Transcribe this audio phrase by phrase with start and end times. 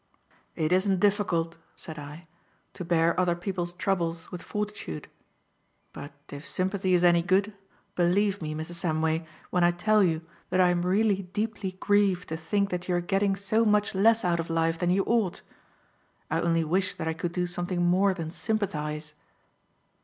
[0.55, 2.27] "It isn't difficult," said I,
[2.73, 5.07] "to bear other people's troubles with fortitude.
[5.93, 7.53] But if sympathy is any good,
[7.95, 8.81] believe me, Mrs.
[8.83, 12.95] Samway, when I tell you that I am really deeply grieved to think that you
[12.95, 15.43] are getting so much less out of life than you ought.
[16.31, 19.13] I only wish that I could do something more than sympathize."